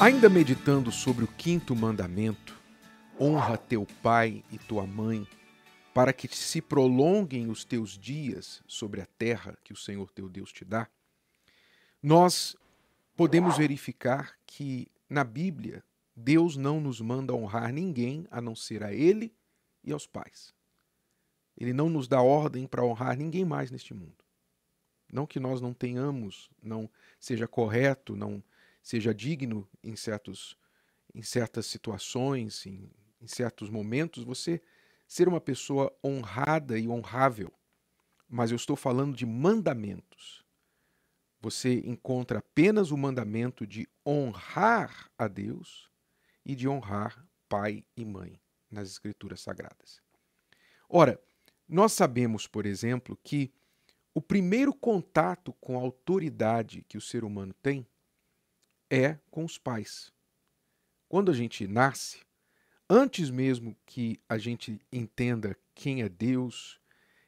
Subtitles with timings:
[0.00, 2.56] Ainda meditando sobre o quinto mandamento,
[3.20, 5.26] honra teu pai e tua mãe,
[5.92, 10.52] para que se prolonguem os teus dias sobre a terra que o Senhor teu Deus
[10.52, 10.88] te dá,
[12.00, 12.56] nós
[13.16, 15.82] podemos verificar que na Bíblia
[16.14, 19.34] Deus não nos manda honrar ninguém a não ser a Ele
[19.82, 20.54] e aos pais.
[21.56, 24.24] Ele não nos dá ordem para honrar ninguém mais neste mundo.
[25.12, 26.88] Não que nós não tenhamos, não
[27.18, 28.40] seja correto, não
[28.82, 30.56] seja digno em, certos,
[31.14, 34.60] em certas situações, em, em certos momentos, você
[35.06, 37.52] ser uma pessoa honrada e honrável.
[38.28, 40.44] Mas eu estou falando de mandamentos.
[41.40, 45.90] Você encontra apenas o mandamento de honrar a Deus
[46.44, 48.40] e de honrar pai e mãe
[48.70, 50.02] nas Escrituras Sagradas.
[50.88, 51.20] Ora,
[51.66, 53.52] nós sabemos, por exemplo, que
[54.14, 57.86] o primeiro contato com a autoridade que o ser humano tem
[58.90, 60.12] é com os pais.
[61.08, 62.20] Quando a gente nasce,
[62.88, 66.80] antes mesmo que a gente entenda quem é Deus,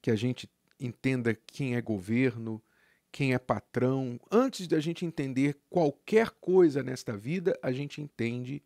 [0.00, 2.62] que a gente entenda quem é governo,
[3.10, 8.62] quem é patrão, antes de a gente entender qualquer coisa nesta vida, a gente entende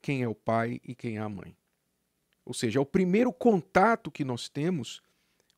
[0.00, 1.56] quem é o pai e quem é a mãe.
[2.44, 5.02] Ou seja, é o primeiro contato que nós temos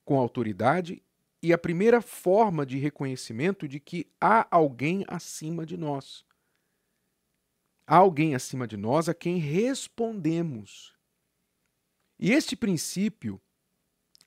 [0.04, 1.02] com a autoridade
[1.42, 6.24] e a primeira forma de reconhecimento de que há alguém acima de nós.
[7.86, 10.94] Há alguém acima de nós a quem respondemos.
[12.18, 13.40] E este princípio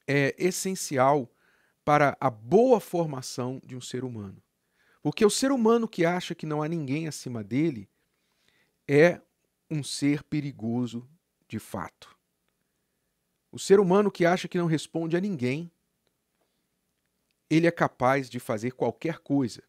[0.08, 1.30] é essencial
[1.84, 4.42] para a boa formação de um ser humano.
[5.02, 7.90] Porque o ser humano que acha que não há ninguém acima dele
[8.88, 9.22] é
[9.70, 11.10] um ser perigoso
[11.48, 12.16] de fato.
[13.52, 15.72] O ser humano que acha que não responde a ninguém
[17.52, 19.62] ele é capaz de fazer qualquer coisa.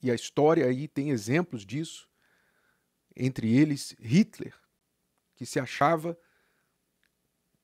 [0.00, 2.08] E a história aí tem exemplos disso,
[3.16, 4.54] entre eles Hitler,
[5.34, 6.16] que se achava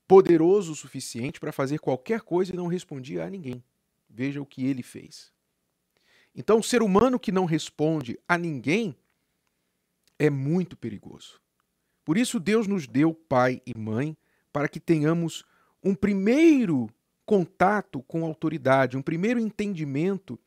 [0.08, 3.62] poderoso o suficiente para fazer qualquer coisa e não respondia a ninguém.
[4.10, 5.32] Veja o que ele fez.
[6.34, 8.96] Então, o ser humano que não responde a ninguém
[10.18, 11.40] é muito perigoso.
[12.04, 14.16] Por isso, Deus nos deu pai e mãe
[14.52, 15.44] para que tenhamos
[15.84, 16.90] um primeiro
[17.26, 20.38] contato com autoridade, um primeiro entendimento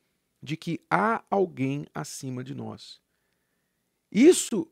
[0.42, 3.00] de que há alguém acima de nós.
[4.10, 4.66] Isso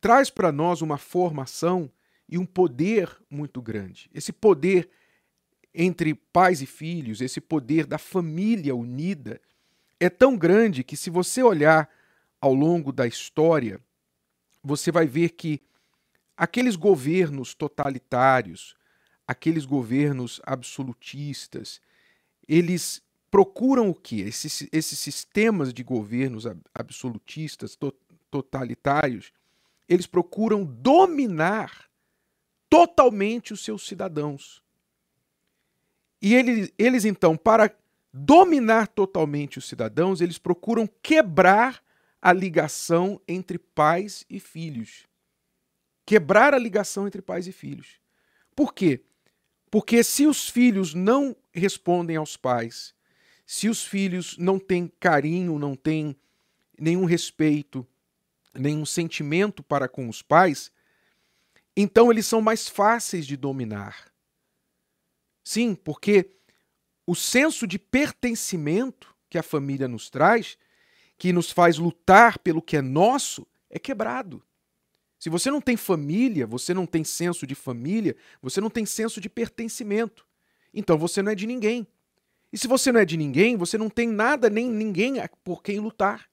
[0.00, 1.90] traz para nós uma formação
[2.28, 4.10] e um poder muito grande.
[4.12, 4.90] Esse poder
[5.74, 9.40] entre pais e filhos, esse poder da família unida,
[9.98, 11.88] é tão grande que, se você olhar
[12.40, 13.80] ao longo da história,
[14.62, 15.60] você vai ver que
[16.36, 18.76] aqueles governos totalitários,
[19.26, 21.80] aqueles governos absolutistas,
[22.46, 24.16] eles procuram o quê?
[24.16, 27.92] Esses, esses sistemas de governos absolutistas, to,
[28.30, 29.32] totalitários,
[29.88, 31.88] eles procuram dominar
[32.68, 34.62] totalmente os seus cidadãos.
[36.20, 37.74] E eles, eles então, para
[38.12, 41.82] dominar totalmente os cidadãos, eles procuram quebrar
[42.22, 45.06] a ligação entre pais e filhos.
[46.06, 48.00] Quebrar a ligação entre pais e filhos.
[48.54, 49.02] Por quê?
[49.74, 52.94] Porque se os filhos não respondem aos pais,
[53.44, 56.16] se os filhos não têm carinho, não têm
[56.78, 57.84] nenhum respeito,
[58.54, 60.70] nenhum sentimento para com os pais,
[61.76, 64.12] então eles são mais fáceis de dominar.
[65.42, 66.30] Sim, porque
[67.04, 70.56] o senso de pertencimento que a família nos traz,
[71.18, 74.40] que nos faz lutar pelo que é nosso, é quebrado.
[75.24, 79.22] Se você não tem família, você não tem senso de família, você não tem senso
[79.22, 80.26] de pertencimento.
[80.74, 81.86] Então você não é de ninguém.
[82.52, 85.80] E se você não é de ninguém, você não tem nada nem ninguém por quem
[85.80, 86.28] lutar.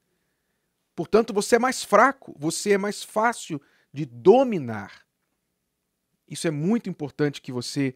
[0.93, 3.61] Portanto, você é mais fraco, você é mais fácil
[3.93, 5.07] de dominar.
[6.27, 7.95] Isso é muito importante que você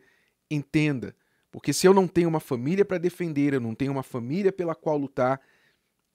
[0.50, 1.14] entenda,
[1.52, 4.74] porque se eu não tenho uma família para defender, eu não tenho uma família pela
[4.74, 5.42] qual lutar,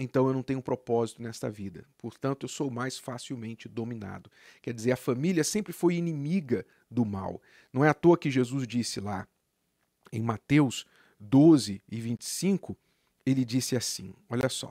[0.02, 1.84] então eu não tenho propósito nesta vida.
[1.98, 4.30] Portanto, eu sou mais facilmente dominado.
[4.62, 7.38] Quer dizer, a família sempre foi inimiga do mal.
[7.70, 9.28] Não é à toa que Jesus disse lá
[10.10, 10.86] em Mateus
[11.20, 12.74] 12 e 25,
[13.26, 14.70] ele disse assim: Olha só.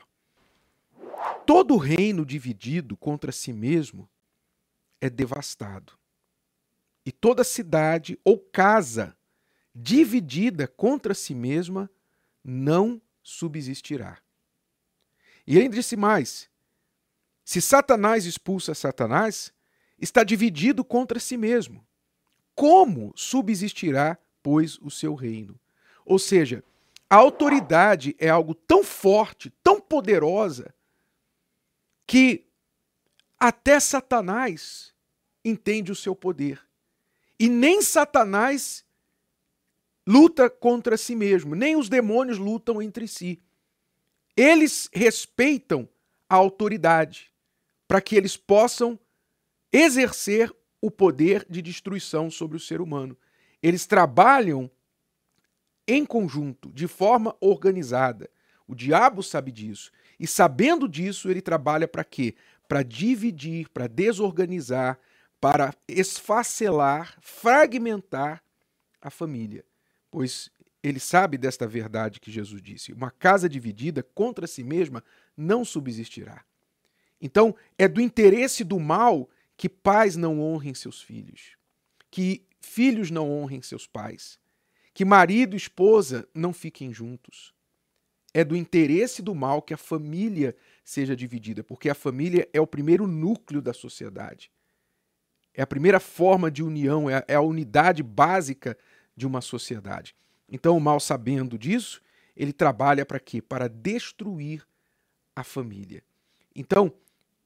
[1.45, 4.09] Todo reino dividido contra si mesmo
[4.99, 5.93] é devastado.
[7.05, 9.15] E toda cidade ou casa
[9.75, 11.87] dividida contra si mesma
[12.43, 14.17] não subsistirá.
[15.49, 16.47] E ele disse mais:
[17.43, 19.51] se Satanás expulsa Satanás,
[19.99, 21.83] está dividido contra si mesmo.
[22.53, 25.59] Como subsistirá, pois, o seu reino?
[26.05, 26.63] Ou seja,
[27.09, 30.71] a autoridade é algo tão forte, tão poderosa,
[32.05, 32.45] que
[33.39, 34.93] até Satanás
[35.43, 36.61] entende o seu poder.
[37.39, 38.85] E nem Satanás
[40.05, 43.41] luta contra si mesmo, nem os demônios lutam entre si.
[44.41, 45.85] Eles respeitam
[46.29, 47.29] a autoridade
[47.85, 48.97] para que eles possam
[49.69, 50.49] exercer
[50.81, 53.17] o poder de destruição sobre o ser humano.
[53.61, 54.71] Eles trabalham
[55.85, 58.29] em conjunto, de forma organizada.
[58.65, 59.91] O diabo sabe disso.
[60.17, 62.33] E sabendo disso, ele trabalha para quê?
[62.65, 64.97] Para dividir, para desorganizar,
[65.41, 68.41] para esfacelar, fragmentar
[69.01, 69.65] a família.
[70.09, 70.49] Pois
[70.81, 75.03] ele sabe desta verdade que Jesus disse: uma casa dividida contra si mesma
[75.35, 76.43] não subsistirá.
[77.21, 81.57] Então, é do interesse do mal que pais não honrem seus filhos,
[82.09, 84.39] que filhos não honrem seus pais,
[84.93, 87.53] que marido e esposa não fiquem juntos.
[88.33, 92.67] É do interesse do mal que a família seja dividida, porque a família é o
[92.67, 94.51] primeiro núcleo da sociedade.
[95.53, 98.77] É a primeira forma de união, é a é unidade básica
[99.15, 100.15] de uma sociedade.
[100.51, 102.01] Então, o mal sabendo disso,
[102.35, 103.41] ele trabalha para quê?
[103.41, 104.65] Para destruir
[105.35, 106.03] a família.
[106.55, 106.93] Então, o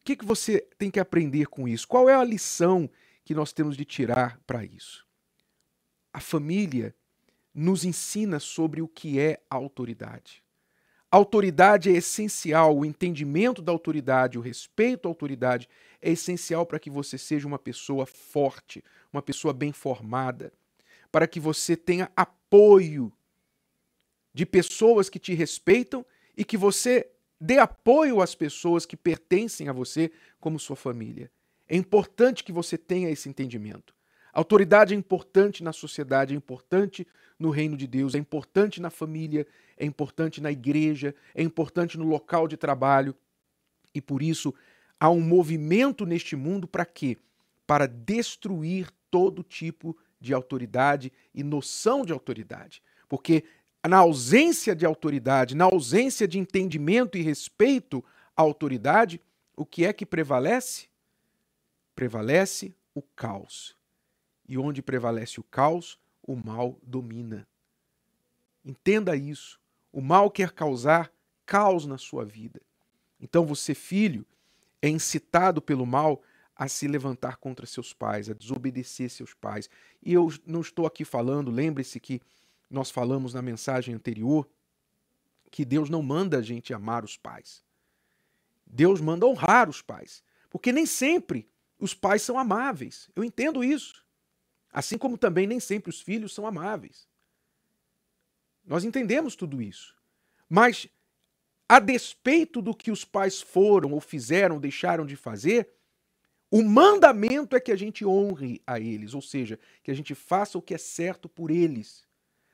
[0.04, 1.88] que, que você tem que aprender com isso?
[1.88, 2.90] Qual é a lição
[3.24, 5.06] que nós temos de tirar para isso?
[6.12, 6.96] A família
[7.54, 10.44] nos ensina sobre o que é autoridade.
[11.12, 15.70] A autoridade é essencial, o entendimento da autoridade, o respeito à autoridade
[16.02, 20.52] é essencial para que você seja uma pessoa forte, uma pessoa bem formada,
[21.14, 23.14] para que você tenha apoio
[24.34, 26.04] de pessoas que te respeitam
[26.36, 27.08] e que você
[27.40, 31.30] dê apoio às pessoas que pertencem a você como sua família.
[31.70, 33.94] É importante que você tenha esse entendimento.
[34.34, 37.06] Autoridade é importante na sociedade, é importante
[37.38, 39.46] no reino de Deus, é importante na família,
[39.78, 43.16] é importante na igreja, é importante no local de trabalho.
[43.94, 44.52] E por isso
[45.00, 47.20] há um movimento neste mundo para quê?
[47.68, 52.82] Para destruir todo tipo de autoridade e noção de autoridade.
[53.10, 53.44] Porque
[53.86, 58.02] na ausência de autoridade, na ausência de entendimento e respeito
[58.34, 59.20] à autoridade,
[59.54, 60.88] o que é que prevalece?
[61.94, 63.76] Prevalece o caos.
[64.48, 67.46] E onde prevalece o caos, o mal domina.
[68.64, 69.60] Entenda isso.
[69.92, 71.12] O mal quer causar
[71.46, 72.62] caos na sua vida.
[73.20, 74.26] Então você, filho,
[74.82, 76.22] é incitado pelo mal
[76.56, 79.70] a se levantar contra seus pais, a desobedecer seus pais.
[80.02, 82.22] E eu não estou aqui falando, lembre-se que
[82.70, 84.48] nós falamos na mensagem anterior
[85.52, 87.64] que Deus não manda a gente amar os pais.
[88.66, 90.24] Deus manda honrar os pais.
[90.50, 91.48] Porque nem sempre
[91.80, 93.10] os pais são amáveis.
[93.16, 94.04] Eu entendo isso.
[94.72, 97.08] Assim como também nem sempre os filhos são amáveis.
[98.66, 99.96] Nós entendemos tudo isso.
[100.50, 100.88] Mas,
[101.70, 105.70] a despeito do que os pais foram ou fizeram, deixaram de fazer,
[106.54, 110.56] o mandamento é que a gente honre a eles, ou seja, que a gente faça
[110.56, 112.04] o que é certo por eles.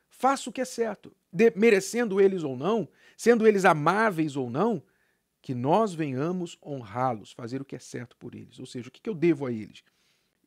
[0.08, 4.82] Faça o que é certo, de, merecendo eles ou não, sendo eles amáveis ou não,
[5.42, 8.58] que nós venhamos honrá-los, fazer o que é certo por eles.
[8.58, 9.84] Ou seja, o que eu devo a eles?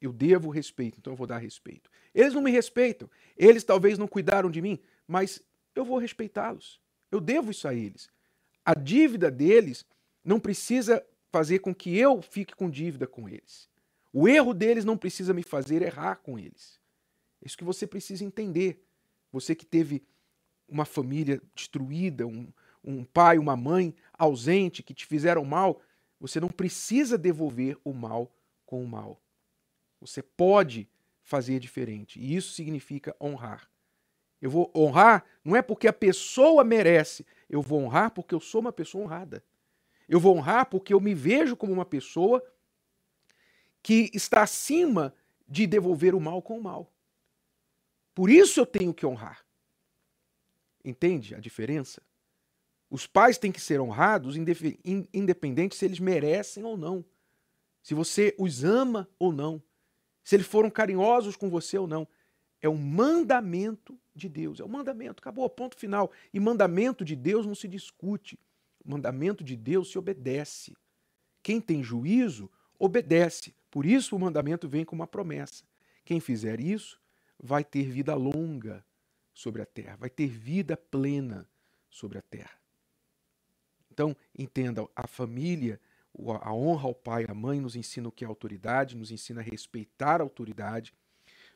[0.02, 1.92] Eu devo respeito, então eu vou dar respeito.
[2.12, 3.08] Eles não me respeitam,
[3.38, 5.40] eles talvez não cuidaram de mim, mas
[5.76, 6.82] eu vou respeitá-los.
[7.12, 8.10] Eu devo isso a eles.
[8.66, 9.86] A dívida deles
[10.26, 13.68] não precisa fazer com que eu fique com dívida com eles.
[14.14, 16.80] O erro deles não precisa me fazer errar com eles.
[17.42, 18.86] É isso que você precisa entender.
[19.32, 20.04] Você que teve
[20.70, 22.54] uma família destruída, um,
[22.84, 25.82] um pai, uma mãe ausente que te fizeram mal,
[26.20, 28.32] você não precisa devolver o mal
[28.64, 29.20] com o mal.
[30.00, 30.88] Você pode
[31.24, 32.20] fazer diferente.
[32.20, 33.68] E isso significa honrar.
[34.40, 38.62] Eu vou honrar não é porque a pessoa merece, eu vou honrar porque eu sou
[38.62, 39.44] uma pessoa honrada.
[40.08, 42.44] Eu vou honrar porque eu me vejo como uma pessoa
[43.82, 45.14] que está acima
[45.48, 46.92] de devolver o mal com o mal.
[48.16, 49.46] Por isso eu tenho que honrar.
[50.84, 52.02] Entende a diferença?
[52.90, 57.04] Os pais têm que ser honrados independente se eles merecem ou não.
[57.82, 59.62] Se você os ama ou não
[60.24, 62.08] se eles foram carinhosos com você ou não.
[62.62, 64.60] É um mandamento de Deus.
[64.60, 66.12] É um mandamento, acabou, ponto final.
[66.34, 68.40] E mandamento de Deus não se discute.
[68.84, 70.76] Mandamento de Deus se obedece.
[71.42, 73.54] Quem tem juízo, obedece.
[73.70, 75.64] Por isso o mandamento vem com uma promessa.
[76.06, 77.00] Quem fizer isso
[77.42, 78.86] vai ter vida longa
[79.34, 81.48] sobre a terra, vai ter vida plena
[81.90, 82.58] sobre a terra.
[83.92, 85.80] Então, entenda, a família
[86.42, 89.42] a honra ao pai e à mãe nos ensina o que é autoridade, nos ensina
[89.42, 90.94] a respeitar a autoridade,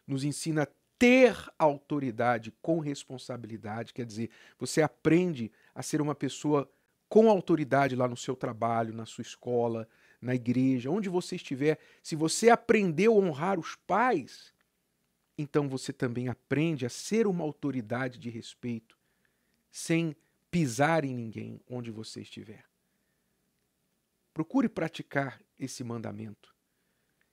[0.05, 0.67] nos ensina a
[0.97, 6.67] ter autoridade com responsabilidade, quer dizer, você aprende a ser uma pessoa
[7.09, 9.87] com autoridade lá no seu trabalho, na sua escola,
[10.21, 14.53] na igreja, onde você estiver, se você aprendeu a honrar os pais,
[15.37, 18.97] então você também aprende a ser uma autoridade de respeito,
[19.71, 20.15] sem
[20.49, 22.65] pisar em ninguém onde você estiver.
[24.33, 26.55] Procure praticar esse mandamento.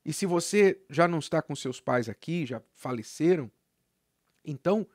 [0.04, 3.50] E se você já não está com seus pais aqui, já faleceram,
[4.45, 4.87] então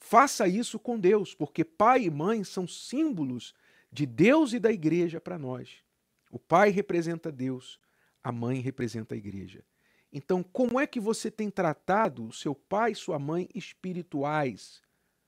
[0.00, 3.54] faça isso com Deus, porque pai e mãe são símbolos
[3.92, 5.84] de Deus e da igreja para nós.
[6.30, 7.78] O pai representa Deus,
[8.22, 9.64] a mãe representa a igreja.
[10.12, 14.82] Então, como é que você tem tratado o seu pai e sua mãe espirituais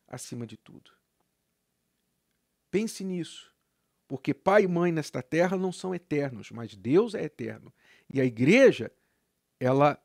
[0.09, 0.91] acima de tudo?
[2.71, 3.53] Pense nisso,
[4.09, 7.73] porque pai e mãe nesta terra não são eternos, mas Deus é eterno.
[8.13, 8.91] E a igreja,
[9.61, 10.03] ela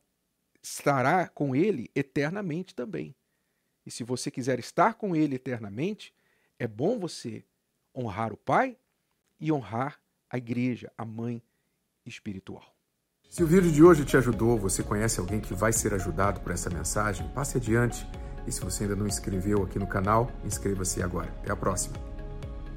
[0.62, 3.15] estará com ele eternamente também.
[3.88, 6.13] E se você quiser estar com ele eternamente,
[6.60, 7.46] é bom você
[7.96, 8.75] honrar o pai
[9.39, 9.98] e honrar
[10.29, 11.41] a igreja, a mãe
[12.06, 12.75] espiritual.
[13.29, 16.51] Se o vídeo de hoje te ajudou, você conhece alguém que vai ser ajudado por
[16.51, 18.06] essa mensagem, passe adiante.
[18.46, 21.29] E se você ainda não inscreveu aqui no canal, inscreva-se agora.
[21.41, 22.16] Até a próxima.